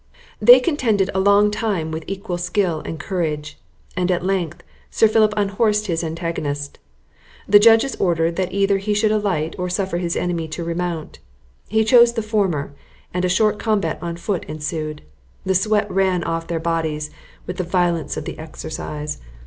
[0.41, 3.59] They contended a long time with equal skill and courage;
[3.95, 6.79] at length Sir Philip unhorsed his antagonist.
[7.47, 11.19] The judges ordered, that either he should alight, or suffer his enemy to remount;
[11.69, 12.73] he chose the former,
[13.13, 15.03] and a short combat on foot ensued.
[15.45, 17.11] The sweat ran off their bodies
[17.45, 19.19] with the violence of the exercise.